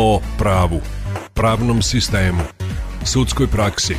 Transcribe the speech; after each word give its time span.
o 0.00 0.20
pravu, 0.38 0.80
pravnom 1.34 1.82
sistemu, 1.82 2.40
sudskoj 3.04 3.46
praksi, 3.46 3.96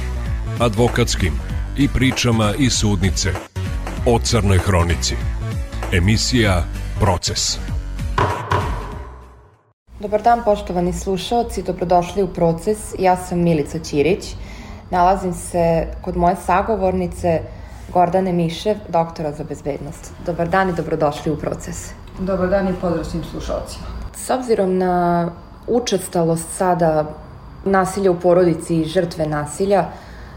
advokatskim 0.59 1.33
i 1.77 1.87
pričama 1.87 2.53
iz 2.57 2.73
sudnice 2.73 3.29
o 4.05 4.19
Crnoj 4.19 4.57
hronici. 4.57 5.15
Emisija 5.93 6.63
Proces. 6.99 7.57
Dobar 9.99 10.21
dan 10.21 10.41
poštovani 10.45 10.93
slušaoci, 10.93 11.63
dobrodošli 11.63 12.23
u 12.23 12.27
Proces. 12.27 12.77
Ja 12.99 13.17
sam 13.17 13.39
Milica 13.39 13.79
Ćirić. 13.79 14.35
Nalazim 14.89 15.33
se 15.33 15.87
kod 16.01 16.17
moje 16.17 16.35
sagovornice 16.45 17.41
Gordane 17.93 18.33
Mišev, 18.33 18.77
doktora 18.89 19.31
za 19.31 19.43
bezbednost. 19.43 20.13
Dobar 20.25 20.49
dan 20.49 20.69
i 20.69 20.73
dobrodošli 20.73 21.31
u 21.31 21.37
Proces. 21.37 21.91
Dobar 22.19 22.49
dan 22.49 22.67
i 22.67 22.73
pozdrav 22.81 23.03
svim 23.03 23.23
slušalcima. 23.23 23.85
S 24.15 24.29
obzirom 24.29 24.77
na 24.77 25.31
učestalost 25.69 26.49
sada 26.57 27.05
nasilja 27.65 28.11
u 28.11 28.19
porodici 28.19 28.75
i 28.75 28.85
žrtve 28.85 29.25
nasilja, 29.25 29.85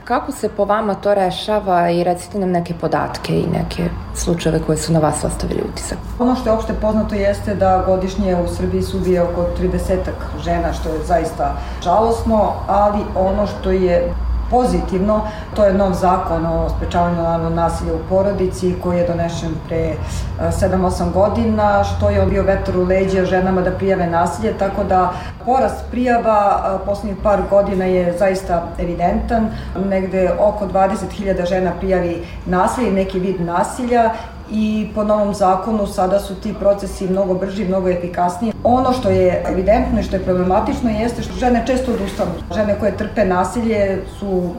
kako 0.04 0.32
se 0.32 0.48
po 0.48 0.64
vama 0.64 0.94
to 0.94 1.14
rešava 1.14 1.90
i 1.90 2.04
recite 2.04 2.38
nam 2.38 2.50
neke 2.50 2.74
podatke 2.74 3.40
i 3.40 3.46
neke 3.46 3.90
slučajeve 4.14 4.60
koje 4.66 4.78
su 4.78 4.92
na 4.92 4.98
vas 4.98 5.24
ostavili 5.24 5.62
utisak? 5.72 5.98
Ono 6.18 6.34
što 6.34 6.48
je 6.48 6.52
opšte 6.52 6.74
poznato 6.80 7.14
jeste 7.14 7.54
da 7.54 7.84
godišnje 7.86 8.36
u 8.36 8.48
Srbiji 8.48 8.82
se 8.82 8.96
ubije 8.96 9.22
oko 9.22 9.46
30 9.60 9.96
žena, 10.44 10.72
što 10.72 10.88
je 10.88 11.04
zaista 11.06 11.56
žalosno, 11.82 12.52
ali 12.66 12.98
ono 13.14 13.46
što 13.46 13.70
je 13.70 14.14
pozitivno, 14.52 15.20
to 15.56 15.64
je 15.64 15.74
nov 15.74 15.92
zakon 15.92 16.46
o 16.46 16.68
sprečavanju 16.76 17.50
nasilja 17.50 17.94
u 17.94 18.04
porodici 18.08 18.74
koji 18.82 18.98
je 18.98 19.06
donešen 19.06 19.54
pre 19.68 19.94
7-8 20.40 21.08
e, 21.08 21.12
godina, 21.14 21.84
što 21.84 22.10
je 22.10 22.26
bio 22.26 22.42
vetar 22.42 22.76
u 22.76 22.84
leđa 22.84 23.24
ženama 23.24 23.62
da 23.62 23.70
prijave 23.70 24.06
nasilje, 24.06 24.52
tako 24.58 24.84
da 24.84 25.12
porast 25.44 25.84
prijava 25.90 26.38
e, 26.64 26.84
poslednjih 26.86 27.16
par 27.22 27.42
godina 27.50 27.84
je 27.84 28.18
zaista 28.18 28.62
evidentan. 28.78 29.48
Negde 29.88 30.30
oko 30.40 30.66
20.000 30.66 31.48
žena 31.48 31.72
prijavi 31.80 32.26
nasilje, 32.46 32.92
neki 32.92 33.18
vid 33.18 33.40
nasilja 33.40 34.10
i 34.52 34.88
po 34.94 35.04
novom 35.04 35.34
zakonu 35.34 35.86
sada 35.86 36.20
su 36.20 36.34
ti 36.34 36.54
procesi 36.58 37.08
mnogo 37.08 37.34
brži, 37.34 37.64
mnogo 37.64 37.88
efikasniji. 37.88 38.52
Ono 38.64 38.92
što 38.92 39.10
je 39.10 39.44
evidentno 39.48 40.00
i 40.00 40.02
što 40.02 40.16
je 40.16 40.24
problematično 40.24 40.90
jeste 40.90 41.22
što 41.22 41.34
žene 41.34 41.64
često 41.66 41.92
odustanu. 41.92 42.30
Žene 42.54 42.76
koje 42.80 42.96
trpe 42.96 43.24
nasilje 43.24 44.02
su 44.18 44.50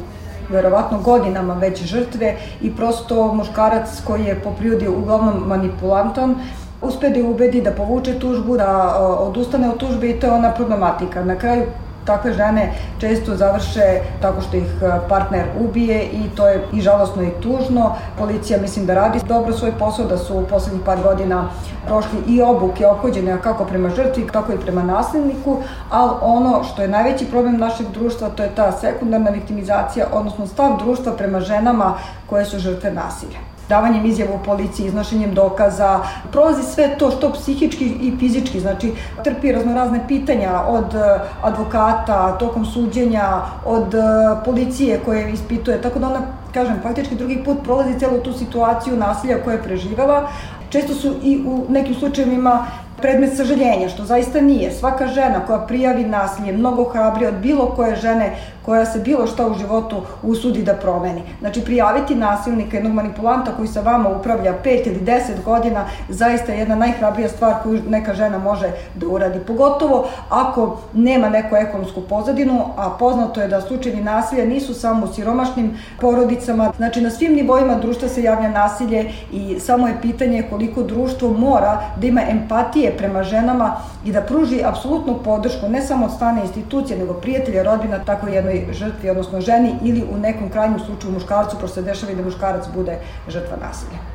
verovatno 0.50 1.00
godinama 1.00 1.54
već 1.54 1.84
žrtve 1.84 2.36
i 2.62 2.76
prosto 2.76 3.34
muškarac 3.34 4.02
koji 4.08 4.24
je 4.24 4.42
po 4.44 4.52
prirodi 4.52 4.88
uglavnom 4.88 5.44
manipulantan 5.48 6.36
uspe 6.82 7.10
da 7.10 7.28
ubedi 7.28 7.62
da 7.62 7.72
povuče 7.72 8.20
tužbu, 8.20 8.58
da 8.58 8.98
odustane 9.20 9.70
od 9.70 9.78
tužbe 9.78 10.10
i 10.10 10.20
to 10.20 10.28
je 10.28 10.34
ona 10.34 10.52
problematika. 10.52 11.24
Na 11.24 11.36
kraju 11.36 11.64
takve 12.06 12.34
žene 12.34 12.74
često 13.00 13.36
završe 13.36 14.00
tako 14.22 14.42
što 14.42 14.58
ih 14.58 14.64
e, 14.82 15.08
partner 15.10 15.46
ubije 15.60 16.04
i 16.04 16.30
to 16.36 16.48
je 16.48 16.66
i 16.74 16.82
žalosno 16.82 17.24
i 17.24 17.32
tužno. 17.42 17.96
Policija 18.18 18.62
mislim 18.62 18.86
da 18.86 18.94
radi 18.94 19.20
dobro 19.28 19.54
svoj 19.54 19.72
posao, 19.80 20.06
da 20.06 20.18
su 20.18 20.38
u 20.38 20.46
poslednjih 20.46 20.82
par 20.86 20.98
godina 21.04 21.50
prošli 21.86 22.20
i 22.28 22.42
obuke 22.42 22.88
ophođene 22.88 23.42
kako 23.42 23.66
prema 23.66 23.90
žrtvi, 23.90 24.28
tako 24.34 24.54
i 24.54 24.58
prema 24.58 24.84
nasilniku, 24.84 25.58
ali 25.90 26.12
ono 26.22 26.64
što 26.64 26.82
je 26.82 26.88
najveći 26.88 27.26
problem 27.26 27.58
našeg 27.58 27.88
društva 27.94 28.30
to 28.30 28.44
je 28.44 28.56
ta 28.56 28.72
sekundarna 28.72 29.30
viktimizacija, 29.30 30.06
odnosno 30.14 30.48
stav 30.48 30.78
društva 30.78 31.12
prema 31.12 31.40
ženama 31.40 31.94
koje 32.34 32.46
su 32.46 32.60
žrtve 32.60 32.92
nasilja. 32.92 33.40
Davanjem 33.70 34.06
izjava 34.06 34.36
u 34.36 34.44
policiji, 34.46 34.88
iznošenjem 34.88 35.34
dokaza, 35.34 36.00
prolazi 36.32 36.64
sve 36.64 36.96
to 36.98 37.12
što 37.12 37.30
psihički 37.34 37.86
i 37.86 38.14
fizički, 38.20 38.60
znači 38.60 38.94
trpi 39.24 39.52
raznorazne 39.52 40.00
pitanja 40.08 40.62
od 40.68 40.96
e, 40.96 41.20
advokata, 41.42 42.38
tokom 42.40 42.66
suđenja, 42.66 43.28
od 43.66 43.94
e, 43.94 44.00
policije 44.46 45.00
koje 45.06 45.32
ispituje, 45.32 45.82
tako 45.82 46.00
da 46.00 46.08
ona, 46.08 46.22
kažem, 46.54 46.82
faktički 46.84 47.16
drugi 47.16 47.44
put 47.46 47.64
prolazi 47.64 48.00
celu 48.00 48.20
tu 48.24 48.34
situaciju 48.34 48.98
nasilja 48.98 49.38
koje 49.44 49.56
je 49.56 49.64
preživela, 49.64 50.28
često 50.70 50.94
su 50.94 51.16
i 51.24 51.38
u 51.46 51.66
nekim 51.70 51.96
slučajevima 51.96 52.66
predmet 53.04 53.36
sažaljenja, 53.38 53.90
što 53.90 54.06
zaista 54.06 54.42
nije. 54.42 54.72
Svaka 54.72 55.08
žena 55.08 55.46
koja 55.48 55.60
prijavi 55.60 56.06
nasilje 56.06 56.54
mnogo 56.54 56.84
hrabrije 56.84 57.30
od 57.30 57.36
bilo 57.36 57.66
koje 57.76 57.96
žene 57.96 58.36
koja 58.66 58.86
se 58.86 59.00
bilo 59.00 59.28
šta 59.28 59.48
u 59.48 59.54
životu 59.54 60.02
usudi 60.24 60.64
da 60.64 60.74
promeni. 60.74 61.22
Znači, 61.40 61.62
prijaviti 61.62 62.16
nasilnika, 62.16 62.78
jednog 62.78 62.94
manipulanta 62.94 63.52
koji 63.58 63.68
sa 63.68 63.82
vama 63.82 64.10
upravlja 64.10 64.54
5 64.64 64.88
ili 64.88 65.00
10 65.00 65.44
godina, 65.46 65.86
zaista 66.10 66.52
je 66.52 66.60
jedna 66.60 66.76
najhrabrija 66.76 67.30
stvar 67.30 67.54
koju 67.64 67.82
neka 67.90 68.14
žena 68.14 68.38
može 68.38 68.72
da 68.96 69.08
uradi. 69.08 69.40
Pogotovo 69.40 70.08
ako 70.30 70.78
nema 70.94 71.30
neku 71.30 71.56
ekonomsku 71.56 72.02
pozadinu, 72.02 72.66
a 72.78 72.90
poznato 73.00 73.42
je 73.42 73.48
da 73.48 73.62
slučajevi 73.62 74.02
nasilja 74.02 74.46
nisu 74.46 74.74
samo 74.74 75.06
u 75.06 75.14
siromašnim 75.14 75.78
porodicama. 76.02 76.72
Znači, 76.78 77.02
na 77.02 77.10
svim 77.10 77.34
nivoima 77.34 77.76
društva 77.76 78.10
se 78.10 78.24
javlja 78.24 78.50
nasilje 78.50 79.12
i 79.32 79.60
samo 79.60 79.88
je 79.88 80.02
pitanje 80.02 80.44
koliko 80.50 80.84
društvo 80.84 81.34
mora 81.34 81.82
da 81.98 82.08
ima 82.08 82.22
empatije 82.30 82.93
prema 82.98 83.24
ženama 83.24 83.76
i 84.06 84.12
da 84.12 84.22
pruži 84.22 84.64
apsolutnu 84.64 85.20
podršku, 85.24 85.70
ne 85.70 85.82
samo 85.82 86.06
od 86.06 86.14
strane 86.14 86.42
institucije, 86.42 87.00
nego 87.00 87.14
prijatelja, 87.14 87.64
rodbina, 87.64 88.06
tako 88.06 88.28
jednoj 88.28 88.68
žrtvi, 88.72 89.10
odnosno 89.10 89.42
ženi 89.42 89.76
ili 89.84 90.08
u 90.14 90.18
nekom 90.18 90.50
krajnjem 90.50 90.80
slučaju 90.80 91.14
muškarcu, 91.14 91.58
pošto 91.62 91.76
se 91.76 91.82
dešava 91.82 92.12
i 92.12 92.16
da 92.16 92.24
muškarac 92.24 92.66
bude 92.76 92.98
žrtva 93.28 93.58
nasilja. 93.68 94.13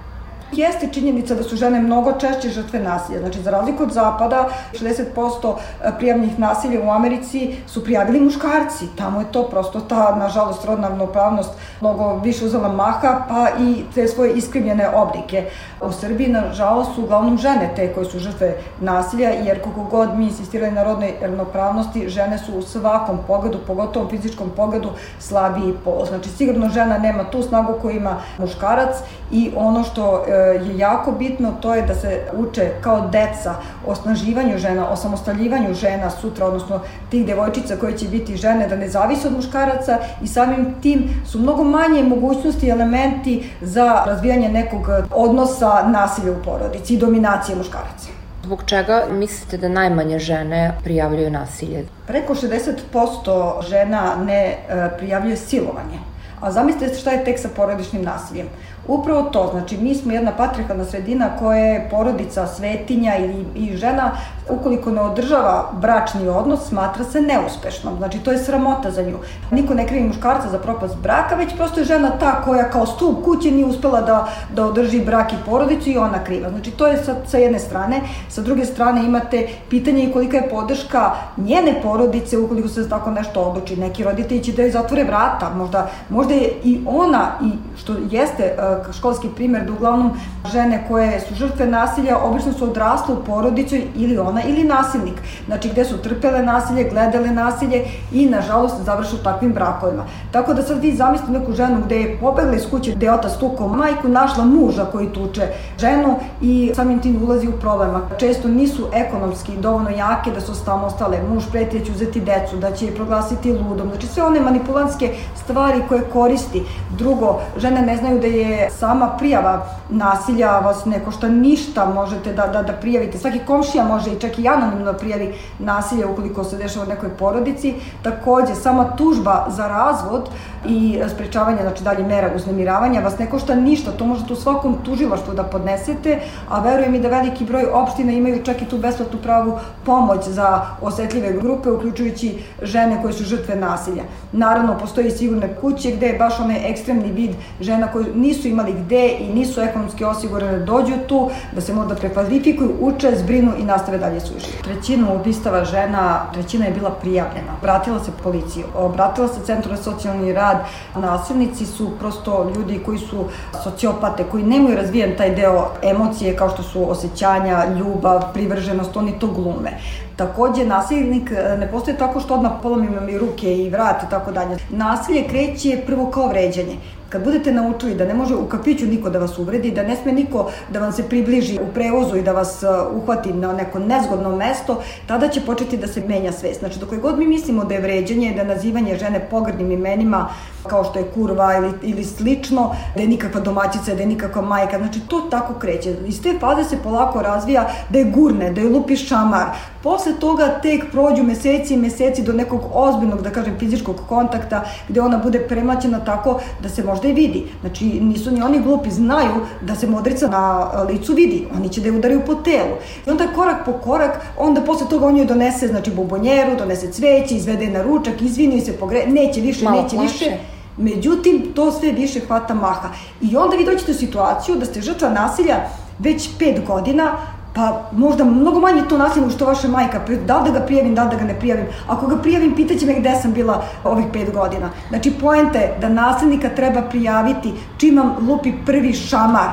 Jeste 0.53 0.89
činjenica 0.93 1.35
da 1.35 1.43
su 1.43 1.57
žene 1.57 1.81
mnogo 1.81 2.13
češće 2.13 2.49
žrtve 2.49 2.81
nasilja. 2.81 3.19
Znači, 3.19 3.43
za 3.43 3.51
razliku 3.51 3.83
od 3.83 3.93
zapada, 3.93 4.49
60% 4.73 5.55
prijavnih 5.99 6.39
nasilja 6.39 6.81
u 6.85 6.91
Americi 6.91 7.57
su 7.67 7.85
prijavili 7.85 8.21
muškarci. 8.21 8.85
Tamo 8.97 9.21
je 9.21 9.33
to 9.33 9.43
prosto 9.43 9.81
ta, 9.81 10.17
nažalost, 10.17 10.65
rodna 10.65 10.89
ravnopravnost 10.89 11.51
mnogo 11.81 12.21
više 12.25 12.45
uzela 12.45 12.69
maha, 12.69 13.25
pa 13.29 13.49
i 13.61 13.83
te 13.95 14.09
svoje 14.09 14.33
iskrivljene 14.33 14.89
oblike. 14.89 15.45
U 15.81 15.93
Srbiji, 15.93 16.29
nažalost, 16.29 16.95
su 16.95 17.03
uglavnom 17.03 17.39
žene 17.39 17.73
te 17.77 17.93
koje 17.95 18.07
su 18.07 18.19
žrtve 18.19 18.55
nasilja, 18.81 19.29
jer 19.31 19.63
koliko 19.63 19.85
god 19.85 20.19
mi 20.19 20.25
insistirali 20.25 20.73
na 20.73 20.85
rodnoj 20.85 21.15
ravnopravnosti, 21.21 22.09
žene 22.09 22.39
su 22.39 22.59
u 22.59 22.63
svakom 22.63 23.19
pogledu, 23.27 23.59
pogotovo 23.67 24.07
u 24.07 24.11
fizičkom 24.11 24.51
pogledu, 24.57 24.91
slabiji 25.19 25.75
pol. 25.85 26.07
Znači, 26.07 26.29
sigurno 26.29 26.69
žena 26.69 26.99
nema 26.99 27.25
tu 27.25 27.43
snagu 27.43 27.75
koju 27.83 27.97
ima 27.97 28.17
muškarac 28.39 28.97
i 29.31 29.53
ono 29.57 29.85
što 29.85 30.25
e, 30.29 30.38
je 30.39 30.79
jako 30.79 31.13
bitno, 31.13 31.53
to 31.61 31.75
je 31.75 31.83
da 31.83 31.95
se 31.95 32.21
uče 32.33 32.71
kao 32.81 33.09
deca 33.09 33.55
o 33.87 33.95
snaživanju 33.95 34.59
žena, 34.59 34.91
o 34.91 34.97
samostaljivanju 34.97 35.75
žena 35.75 36.11
sutra, 36.11 36.47
odnosno 36.47 36.81
tih 37.11 37.27
devojčica 37.27 37.77
koje 37.77 37.99
će 37.99 38.09
biti 38.09 38.37
žene, 38.37 38.69
da 38.69 38.77
ne 38.77 38.89
zavise 38.89 39.29
od 39.29 39.35
muškaraca 39.35 39.99
i 40.23 40.27
samim 40.27 40.75
tim 40.83 41.23
su 41.27 41.39
mnogo 41.39 41.65
manje 41.65 42.03
mogućnosti 42.03 42.67
i 42.67 42.71
elementi 42.71 43.51
za 43.61 44.03
razvijanje 44.07 44.49
nekog 44.49 44.89
odnosa 45.11 45.89
nasilja 45.89 46.33
u 46.33 46.43
porodici 46.45 46.95
i 46.95 46.99
dominacije 46.99 47.57
muškaraca. 47.57 48.09
Zbog 48.45 48.63
čega 48.67 49.05
mislite 49.11 49.59
da 49.59 49.69
najmanje 49.69 50.19
žene 50.19 50.73
prijavljaju 50.85 51.31
nasilje? 51.31 51.85
Preko 52.07 52.35
60% 52.35 53.69
žena 53.69 54.17
ne 54.27 54.45
e, 54.47 54.57
prijavljuje 54.99 55.37
silovanje. 55.37 55.99
A 56.41 56.53
zamislite 56.53 56.95
šta 56.95 57.11
je 57.11 57.25
tek 57.25 57.39
sa 57.39 57.49
porodičnim 57.57 58.03
nasiljem. 58.03 58.47
Upravo 58.89 59.23
to, 59.23 59.49
znači 59.53 59.77
mi 59.77 59.95
smo 59.95 60.13
jedna 60.13 60.33
patrihalna 60.37 60.85
sredina 60.85 61.31
koja 61.39 61.59
je 61.59 61.89
porodica, 61.91 62.47
svetinja 62.47 63.17
i, 63.17 63.45
i 63.55 63.77
žena, 63.77 64.13
ukoliko 64.49 64.91
ne 64.91 65.01
održava 65.01 65.71
bračni 65.73 66.29
odnos, 66.29 66.69
smatra 66.69 67.05
se 67.05 67.21
neuspešnom. 67.21 67.97
Znači 67.97 68.19
to 68.19 68.33
je 68.33 68.39
sramota 68.39 68.91
za 68.91 69.03
nju. 69.03 69.19
Niko 69.51 69.75
ne 69.75 69.87
krivi 69.87 70.07
muškarca 70.07 70.49
za 70.49 70.59
propast 70.59 70.97
braka, 70.97 71.35
već 71.35 71.57
prosto 71.57 71.81
je 71.81 71.85
žena 71.85 72.11
ta 72.21 72.43
koja 72.45 72.71
kao 72.71 72.87
stup 72.87 73.25
kuće 73.25 73.51
nije 73.51 73.67
uspela 73.67 74.01
da, 74.01 74.29
da 74.55 74.67
održi 74.67 75.05
brak 75.05 75.33
i 75.33 75.37
porodicu 75.47 75.91
i 75.91 75.99
ona 75.99 76.25
kriva. 76.25 76.51
Znači 76.51 76.71
to 76.71 76.87
je 76.87 76.97
sa, 77.05 77.15
sa 77.27 77.39
jedne 77.39 77.59
strane. 77.59 78.01
Sa 78.29 78.43
druge 78.43 78.65
strane 78.65 79.05
imate 79.05 79.49
pitanje 79.71 80.05
i 80.05 80.13
kolika 80.13 80.37
je 80.37 80.49
podrška 80.51 81.11
njene 81.37 81.81
porodice 81.83 82.39
ukoliko 82.39 82.69
se 82.69 82.89
tako 82.89 83.11
nešto 83.11 83.41
odluči. 83.41 83.77
Neki 83.77 84.05
roditelji 84.05 84.45
će 84.45 84.53
da 84.53 84.63
je 84.63 84.71
zatvore 84.71 85.05
vrata, 85.05 85.51
možda, 85.57 85.91
možda 86.09 86.35
je 86.35 86.53
i 86.65 86.81
ona, 86.87 87.27
i 87.43 87.51
što 87.79 87.95
jeste 88.11 88.43
e, 88.45 88.78
školski 88.93 89.29
primer 89.37 89.65
da 89.65 89.73
uglavnom 89.73 90.11
žene 90.53 90.85
koje 90.89 91.21
su 91.21 91.35
žrtve 91.35 91.67
nasilja 91.67 92.19
obično 92.19 92.53
su 92.53 92.65
odrasle 92.65 93.15
u 93.15 93.25
porodicu 93.25 93.77
ili 93.97 94.19
ona 94.19 94.43
ili 94.43 94.65
nasilnik. 94.65 95.15
Znači 95.47 95.69
gde 95.69 95.85
su 95.85 95.99
trpele 95.99 96.43
nasilje, 96.43 96.91
gledale 96.91 97.31
nasilje 97.31 97.85
i 98.13 98.27
nažalost 98.27 98.75
završe 98.85 99.17
u 99.17 99.23
takvim 99.25 99.53
brakovima. 99.53 100.05
Tako 100.31 100.55
da 100.55 100.63
sad 100.63 100.83
vi 100.83 100.97
zamislite 100.97 101.33
neku 101.33 101.53
ženu 101.53 101.83
gde 101.85 101.97
je 102.01 102.19
pobegla 102.21 102.55
iz 102.55 102.67
kuće, 102.71 102.93
gde 102.93 103.07
je 103.07 103.13
otac 103.13 103.33
tukao 103.41 103.69
majku, 103.69 104.09
našla 104.09 104.45
muža 104.45 104.85
koji 104.85 105.13
tuče 105.13 105.49
ženu 105.79 106.17
i 106.41 106.73
samim 106.75 107.01
tim 107.01 107.23
ulazi 107.23 107.49
u 107.49 107.61
problema. 107.61 108.01
Često 108.19 108.49
nisu 108.49 108.87
ekonomski 108.93 109.53
dovoljno 109.57 109.91
jake 109.91 110.31
da 110.31 110.41
su 110.41 110.55
samostale. 110.55 111.19
Muž 111.29 111.45
preti 111.53 111.79
da 111.79 111.85
će 111.85 111.93
uzeti 111.93 112.21
decu, 112.21 112.57
da 112.57 112.73
će 112.73 112.87
je 112.87 112.95
proglasiti 112.95 113.53
ludom. 113.53 113.89
Znači 113.89 114.07
sve 114.07 114.23
one 114.23 114.41
manipulanske 114.41 115.15
stvari 115.37 115.83
koje 115.89 116.01
koristi. 116.13 116.63
Drugo, 116.99 117.41
žene 117.57 117.83
ne 117.83 117.97
znaju 117.97 118.21
da 118.21 118.27
je 118.27 118.68
sama 118.71 119.09
prijava 119.19 119.67
nasilja 119.91 120.59
vas 120.59 120.85
ne 120.85 121.05
košta 121.05 121.29
ništa, 121.29 121.85
možete 121.95 122.33
da, 122.33 122.47
da, 122.47 122.63
da 122.63 122.73
prijavite. 122.73 123.19
Svaki 123.19 123.39
komšija 123.47 123.85
može 123.85 124.11
i 124.11 124.21
čak 124.21 124.39
i 124.39 124.49
anonimno 124.49 124.93
prijavi 124.93 125.35
nasilje 125.59 126.07
ukoliko 126.07 126.45
se 126.45 126.57
dešava 126.57 126.87
u 126.87 126.89
nekoj 126.89 127.09
porodici. 127.09 127.75
Takođe, 128.03 128.55
sama 128.55 128.97
tužba 128.97 129.47
za 129.49 129.69
razvod 129.69 130.29
i 130.67 131.01
sprečavanje, 131.15 131.59
znači 131.63 131.85
dalje 131.85 132.05
mera 132.05 132.31
uznemiravanja 132.37 133.01
vas 133.01 133.19
ne 133.19 133.31
košta 133.31 133.55
ništa. 133.55 133.93
To 133.93 134.07
možete 134.07 134.33
u 134.33 134.37
svakom 134.37 134.77
tužilaštvu 134.85 135.35
da 135.35 135.45
podnesete, 135.45 136.21
a 136.49 136.61
verujem 136.61 136.95
i 136.95 137.01
da 137.01 137.09
veliki 137.09 137.45
broj 137.45 137.67
opština 137.73 138.13
imaju 138.13 138.45
čak 138.45 138.63
i 138.63 138.65
tu 138.65 138.79
besplatnu 138.79 139.19
pravu 139.23 139.59
pomoć 139.85 140.29
za 140.29 140.67
osetljive 140.83 141.33
grupe, 141.33 141.71
uključujući 141.71 142.39
žene 142.63 143.03
koje 143.03 143.13
su 143.13 143.25
žrtve 143.25 143.57
nasilja. 143.57 144.03
Naravno, 144.33 144.79
postoji 144.79 145.11
sigurne 145.11 145.55
kuće 145.61 145.91
gde 145.91 146.07
je 146.07 146.19
baš 146.19 146.41
onaj 146.41 146.71
ekstremni 146.71 147.13
vid 147.13 147.31
žena 147.61 147.93
koji 147.93 148.07
nisu 148.15 148.48
imali 148.49 148.73
gde 148.73 149.09
i 149.21 149.35
nisu 149.35 149.61
ekonomski 149.61 150.05
osigurane 150.05 150.59
da 150.59 150.65
dođu 150.65 150.93
tu, 151.07 151.31
da 151.53 151.61
se 151.61 151.75
možda 151.75 151.95
prekvalifikuju, 151.95 152.75
uče, 152.81 153.17
zbrinu 153.17 153.53
i 153.59 153.65
nastave 153.65 153.99
dalje 153.99 154.21
svoj 154.21 154.41
život. 154.41 154.65
Trećinu 154.65 155.15
ubistava 155.15 155.65
žena, 155.65 156.27
trećina 156.33 156.65
je 156.65 156.73
bila 156.73 156.91
prijavljena. 156.91 157.53
Vratila 157.63 158.05
se 158.05 158.11
policiju, 158.23 158.65
obratila 158.77 159.29
se 159.29 159.41
Centru 159.47 159.77
za 159.77 159.83
socijalni 159.83 160.33
rad. 160.33 160.59
Nasilnici 160.97 161.67
su 161.67 161.91
prosto 161.99 162.53
ljudi 162.57 162.81
koji 162.87 162.99
su 162.99 163.25
sociopate, 163.63 164.25
koji 164.31 164.45
nemaju 164.45 164.77
razvijen 164.77 165.17
taj 165.17 165.35
deo 165.35 165.71
emocije 165.83 166.37
kao 166.37 166.51
što 166.51 166.63
su 166.63 166.91
osjećanja, 166.91 167.65
ljubav, 167.79 168.33
privrženost, 168.33 168.97
oni 168.97 169.19
to 169.19 169.27
glume. 169.27 169.71
Takođe, 170.17 170.65
nasilnik 170.65 171.31
e, 171.31 171.57
ne 171.59 171.71
postoje 171.71 171.97
tako 171.97 172.21
što 172.21 172.35
odmah 172.35 172.53
polomi 172.63 172.89
mi 173.01 173.19
ruke 173.19 173.57
i 173.57 173.71
vrat 173.71 174.03
i 174.03 174.11
tako 174.11 174.33
dalje. 174.33 174.57
Nasilje 174.71 175.29
kreće 175.29 175.83
prvo 175.87 176.11
kao 176.11 176.29
vređanje. 176.29 176.77
Kad 177.09 177.25
budete 177.25 177.53
naučili 177.53 177.95
da 177.95 178.05
ne 178.05 178.15
može 178.15 178.35
u 178.35 178.47
kafiću 178.49 178.87
niko 178.87 179.11
da 179.11 179.19
vas 179.19 179.39
uvredi, 179.39 179.71
da 179.71 179.83
ne 179.83 179.97
sme 179.97 180.13
niko 180.13 180.51
da 180.73 180.81
vam 180.81 180.93
se 180.93 181.09
približi 181.09 181.59
u 181.63 181.73
prevozu 181.75 182.17
i 182.17 182.23
da 182.23 182.33
vas 182.33 182.63
uh, 182.63 183.03
uhvati 183.03 183.33
na 183.33 183.53
neko 183.53 183.79
nezgodno 183.79 184.37
mesto, 184.37 184.83
tada 185.07 185.29
će 185.29 185.41
početi 185.41 185.77
da 185.77 185.87
se 185.87 186.03
menja 186.09 186.33
svest. 186.33 186.61
Znači, 186.61 186.79
dok 186.79 186.95
god 186.95 187.19
mi 187.19 187.27
mislimo 187.27 187.65
da 187.65 187.75
je 187.75 187.81
vređanje, 187.81 188.33
da 188.35 188.41
je 188.41 188.49
nazivanje 188.49 188.97
žene 188.97 189.27
pogrdnim 189.31 189.71
imenima, 189.71 190.29
kao 190.67 190.85
što 190.85 190.99
je 190.99 191.05
kurva 191.15 191.57
ili, 191.57 191.73
ili 191.83 192.05
slično, 192.05 192.75
da 192.97 193.03
je 193.03 193.09
nikakva 193.09 193.41
domaćica, 193.41 193.95
da 193.95 194.01
je 194.01 194.07
nikakva 194.07 194.43
majka, 194.43 194.79
znači 194.79 195.01
to 195.01 195.21
tako 195.31 195.55
kreće. 195.55 195.95
Iz 196.07 196.23
te 196.23 196.35
faze 196.41 196.65
se 196.65 196.77
polako 196.83 197.23
razvija 197.23 197.69
da 197.89 197.99
je 197.99 198.05
gurne, 198.05 198.53
da 198.53 198.61
je 198.61 198.69
lupi 198.69 198.97
šamar. 198.97 199.47
Posle 199.83 200.13
toga 200.21 200.61
tek 200.63 200.91
prođu 200.93 201.23
meseci 201.23 201.75
i 201.75 201.77
meseci 201.77 202.23
do 202.23 202.33
nekog 202.33 202.61
ozbiljnog, 202.73 203.23
da 203.23 203.31
kažem, 203.31 203.59
fizičkog 203.59 203.97
kontakta, 204.09 204.65
gde 204.89 205.01
ona 205.01 205.19
bude 205.19 205.41
premaćena 205.41 206.05
tako 206.05 206.41
da 206.63 206.69
se 206.69 206.85
može 206.85 206.98
možda 206.99 207.09
i 207.09 207.13
vidi. 207.13 207.47
Znači, 207.61 207.85
nisu 207.85 208.31
ni 208.31 208.43
oni 208.43 208.61
glupi, 208.61 208.91
znaju 208.91 209.35
da 209.61 209.75
se 209.75 209.87
modrica 209.87 210.29
na 210.29 210.71
licu 210.83 211.15
vidi, 211.15 211.47
oni 211.57 211.69
će 211.69 211.81
da 211.81 211.87
je 211.87 211.93
udaraju 211.93 212.23
po 212.27 212.35
telu. 212.35 212.77
I 213.07 213.11
onda 213.11 213.27
korak 213.35 213.65
po 213.65 213.73
korak, 213.73 214.21
onda 214.39 214.61
posle 214.61 214.89
toga 214.89 215.07
on 215.07 215.17
joj 215.17 215.27
donese, 215.27 215.69
znači, 215.69 215.91
bubonjeru, 215.91 216.57
donese 216.59 216.93
cveće, 216.93 217.35
izvede 217.35 217.67
na 217.67 217.83
ručak, 217.83 218.23
izvini 218.23 218.61
se, 218.61 218.73
pogre... 218.73 219.07
neće 219.07 219.41
više, 219.41 219.65
Malo 219.65 219.83
neće 219.83 219.97
plaše. 219.97 220.13
više. 220.13 220.37
Međutim, 220.77 221.53
to 221.55 221.73
sve 221.73 221.93
više 221.93 222.21
hvata 222.21 222.55
maha. 222.55 222.89
I 223.21 223.37
onda 223.37 223.57
vi 223.57 223.65
dođete 223.65 223.91
u 223.91 223.95
situaciju 223.95 224.57
da 224.57 224.67
ste 224.67 224.81
žrtva 224.81 225.11
nasilja 225.11 225.57
već 225.99 226.29
pet 226.39 226.67
godina, 226.67 227.13
pa 227.59 227.91
možda 227.93 228.25
mnogo 228.25 228.61
manje 228.61 228.83
to 228.89 228.99
nasilno 228.99 229.31
što 229.31 229.47
vaša 229.47 229.69
majka, 229.69 230.01
da 230.27 230.39
li 230.39 230.53
da 230.53 230.59
ga 230.59 230.67
prijavim, 230.67 230.95
da 230.95 231.05
li 231.05 231.11
da 231.11 231.17
ga 231.17 231.25
ne 231.25 231.39
prijavim. 231.39 231.67
Ako 231.87 232.07
ga 232.07 232.17
prijavim, 232.17 232.55
pitaće 232.55 232.87
me 232.87 232.95
gde 232.95 233.15
sam 233.23 233.33
bila 233.33 233.63
ovih 233.85 234.07
pet 234.13 234.33
godina. 234.35 234.71
Znači, 234.89 235.13
poenta 235.21 235.59
je 235.59 235.77
da 235.81 235.89
nasilnika 235.89 236.49
treba 236.49 236.83
prijaviti 236.83 237.55
čim 237.79 237.97
vam 237.97 238.29
lupi 238.29 238.53
prvi 238.67 238.93
šamar, 238.93 239.49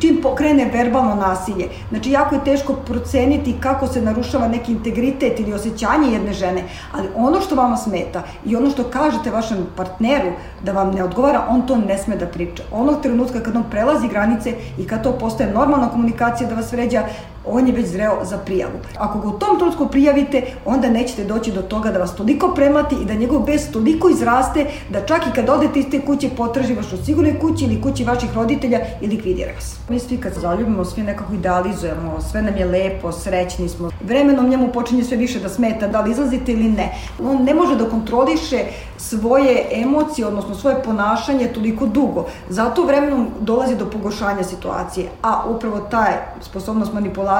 čim 0.00 0.18
pokrene 0.22 0.70
verbalno 0.72 1.14
nasilje. 1.14 1.68
Znači, 1.90 2.10
jako 2.10 2.34
je 2.34 2.44
teško 2.44 2.72
proceniti 2.72 3.56
kako 3.60 3.86
se 3.86 4.02
narušava 4.02 4.48
neki 4.48 4.72
integritet 4.72 5.40
ili 5.40 5.52
osjećanje 5.52 6.12
jedne 6.12 6.32
žene, 6.32 6.64
ali 6.92 7.08
ono 7.16 7.40
što 7.40 7.54
vama 7.54 7.76
smeta 7.76 8.22
i 8.44 8.56
ono 8.56 8.70
što 8.70 8.84
kažete 8.84 9.30
vašem 9.30 9.66
partneru 9.76 10.30
da 10.64 10.72
vam 10.72 10.90
ne 10.94 11.04
odgovara, 11.04 11.46
on 11.48 11.66
to 11.66 11.76
ne 11.76 11.98
sme 11.98 12.16
da 12.16 12.26
priča. 12.26 12.62
Onog 12.72 13.02
trenutka 13.02 13.40
kad 13.40 13.56
on 13.56 13.64
prelazi 13.70 14.08
granice 14.08 14.54
i 14.78 14.86
kad 14.86 15.02
to 15.02 15.12
postaje 15.12 15.52
normalna 15.52 15.88
komunikacija 15.88 16.48
da 16.48 16.54
vas 16.54 16.72
vređa, 16.72 17.02
on 17.50 17.66
je 17.66 17.72
već 17.72 17.86
zreo 17.86 18.24
za 18.24 18.38
prijavu. 18.38 18.78
Ako 18.98 19.18
ga 19.18 19.28
u 19.28 19.38
tom 19.38 19.58
trenutku 19.58 19.86
prijavite, 19.86 20.42
onda 20.64 20.90
nećete 20.90 21.24
doći 21.24 21.52
do 21.52 21.62
toga 21.62 21.90
da 21.90 21.98
vas 21.98 22.14
toliko 22.14 22.48
premati 22.54 22.94
i 23.02 23.04
da 23.04 23.14
njegov 23.14 23.40
bes 23.40 23.70
toliko 23.70 24.08
izraste 24.08 24.66
da 24.90 25.06
čak 25.06 25.26
i 25.26 25.34
kad 25.34 25.48
odete 25.48 25.78
iz 25.78 25.86
te 25.90 26.00
kuće 26.00 26.28
potraži 26.36 26.74
vaš 26.74 26.92
u 26.92 27.04
sigurnoj 27.04 27.38
kući 27.40 27.64
ili 27.64 27.82
kući 27.82 28.04
vaših 28.04 28.34
roditelja 28.34 28.78
i 29.00 29.06
likvidira 29.06 29.52
vas. 29.54 29.76
Mi 29.88 29.98
svi 29.98 30.16
kad 30.16 30.34
se 30.34 30.40
zaljubimo, 30.40 30.84
svi 30.84 31.02
nekako 31.02 31.34
idealizujemo, 31.34 32.20
sve 32.30 32.42
nam 32.42 32.56
je 32.56 32.64
lepo, 32.64 33.12
srećni 33.12 33.68
smo. 33.68 33.90
Vremenom 34.00 34.48
njemu 34.48 34.72
počinje 34.72 35.04
sve 35.04 35.16
više 35.16 35.40
da 35.40 35.48
smeta 35.48 35.88
da 35.88 36.00
li 36.00 36.10
izlazite 36.10 36.52
ili 36.52 36.68
ne. 36.68 36.94
On 37.22 37.44
ne 37.44 37.54
može 37.54 37.76
da 37.76 37.90
kontroliše 37.90 38.64
svoje 38.96 39.66
emocije, 39.72 40.26
odnosno 40.26 40.54
svoje 40.54 40.82
ponašanje 40.82 41.48
toliko 41.48 41.86
dugo. 41.86 42.26
Zato 42.48 42.84
vremenom 42.84 43.28
dolazi 43.40 43.76
do 43.76 43.90
pogoršanja 43.90 44.44
situacije, 44.44 45.08
a 45.22 45.42
upravo 45.48 45.80
taj 45.80 46.12
sposobnost 46.40 46.92
manipulacije, 46.92 47.37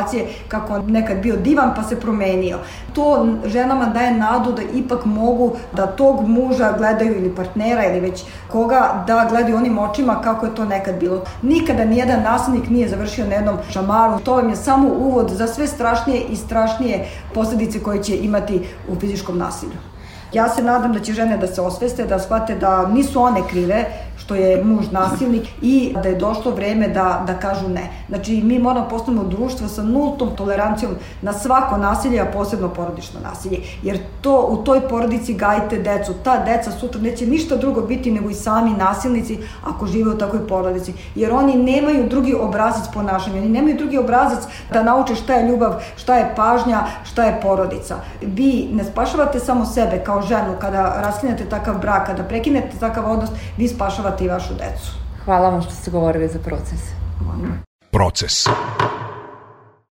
kako 0.48 0.74
on 0.74 0.92
nekad 0.92 1.18
bio 1.18 1.36
divan 1.36 1.72
pa 1.76 1.82
se 1.82 2.00
promenio. 2.00 2.58
To 2.92 3.26
ženama 3.44 3.86
daje 3.86 4.12
nadu 4.12 4.52
da 4.52 4.62
ipak 4.74 5.04
mogu 5.04 5.52
da 5.72 5.86
tog 5.86 6.28
muža 6.28 6.72
gledaju 6.78 7.16
ili 7.18 7.34
partnera 7.36 7.84
ili 7.84 8.00
već 8.00 8.24
koga 8.50 9.04
da 9.06 9.26
gledaju 9.30 9.56
onim 9.56 9.78
očima 9.78 10.20
kako 10.20 10.46
je 10.46 10.54
to 10.54 10.64
nekad 10.64 10.98
bilo. 11.00 11.22
Nikada 11.42 11.84
nijedan 11.84 12.22
nasilnik 12.22 12.70
nije 12.70 12.88
završio 12.88 13.26
na 13.26 13.34
jednom 13.34 13.56
šamaru. 13.72 14.18
To 14.18 14.34
vam 14.34 14.50
je 14.50 14.56
samo 14.56 14.88
uvod 14.88 15.30
za 15.30 15.46
sve 15.46 15.66
strašnije 15.66 16.20
i 16.20 16.36
strašnije 16.36 17.06
posledice 17.34 17.82
koje 17.82 18.02
će 18.02 18.16
imati 18.16 18.66
u 18.88 19.00
fizičkom 19.00 19.38
nasilju. 19.38 19.78
Ja 20.32 20.48
se 20.48 20.62
nadam 20.62 20.92
da 20.92 21.00
će 21.00 21.12
žene 21.12 21.38
da 21.38 21.46
se 21.46 21.60
osveste, 21.60 22.04
da 22.04 22.18
shvate 22.18 22.54
da 22.54 22.86
nisu 22.86 23.22
one 23.22 23.40
krive, 23.50 23.84
što 24.18 24.34
je 24.34 24.64
muž 24.64 24.84
nasilnik 24.90 25.48
i 25.62 25.94
da 26.02 26.08
je 26.08 26.14
došlo 26.14 26.50
vreme 26.50 26.88
da, 26.88 27.24
da 27.26 27.34
kažu 27.34 27.68
ne. 27.68 27.90
Znači, 28.08 28.42
mi 28.42 28.58
moramo 28.58 28.88
postavimo 28.88 29.24
društvo 29.24 29.68
sa 29.68 29.82
nultom 29.82 30.36
tolerancijom 30.36 30.92
na 31.22 31.32
svako 31.32 31.76
nasilje, 31.76 32.20
a 32.20 32.32
posebno 32.32 32.68
porodično 32.68 33.20
nasilje. 33.20 33.58
Jer 33.82 33.98
to 34.20 34.46
u 34.50 34.56
toj 34.64 34.88
porodici 34.88 35.34
gajite 35.34 35.78
decu. 35.78 36.14
Ta 36.24 36.44
deca 36.44 36.70
sutra 36.70 37.00
neće 37.00 37.26
ništa 37.26 37.56
drugo 37.56 37.80
biti 37.80 38.10
nego 38.10 38.30
i 38.30 38.34
sami 38.34 38.70
nasilnici 38.70 39.38
ako 39.64 39.86
žive 39.86 40.10
u 40.10 40.18
takvoj 40.18 40.46
porodici. 40.46 40.92
Jer 41.14 41.32
oni 41.32 41.54
nemaju 41.54 42.08
drugi 42.08 42.34
obrazac 42.34 42.94
ponašanja, 42.94 43.38
oni 43.38 43.48
nemaju 43.48 43.76
drugi 43.76 43.98
obrazac 43.98 44.44
da 44.72 44.82
nauče 44.82 45.14
šta 45.14 45.34
je 45.34 45.48
ljubav, 45.48 45.82
šta 45.96 46.14
je 46.14 46.32
pažnja, 46.36 46.86
šta 47.04 47.24
je 47.24 47.40
porodica. 47.42 47.96
Vi 48.22 48.68
ne 48.72 48.84
spašavate 48.84 49.40
samo 49.40 49.66
sebe 49.66 50.02
kao 50.04 50.22
ženu 50.22 50.54
kada 50.60 51.00
raskinete 51.02 51.44
takav 51.44 51.78
brak, 51.78 52.06
kada 52.06 52.22
prekinete 52.22 52.78
takav 52.80 53.10
odnos, 53.10 53.30
vi 53.56 53.68
spašavate 53.68 54.24
i 54.24 54.28
vašu 54.28 54.54
decu. 54.54 54.92
Hvala 55.24 55.48
vam 55.50 55.62
što 55.62 55.72
ste 55.72 55.90
govorili 55.90 56.28
za 56.28 56.38
proces. 56.38 56.80
Proces. 57.90 58.46